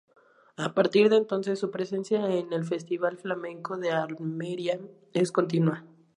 A 0.57 0.73
partir 0.73 1.11
de 1.11 1.17
entonces, 1.17 1.59
su 1.59 1.69
presencia 1.69 2.27
en 2.35 2.51
el 2.53 2.65
Festival 2.65 3.19
Flamenco 3.19 3.77
de 3.77 3.91
Almería 3.91 4.79
es 5.13 5.31
continua. 5.31 5.85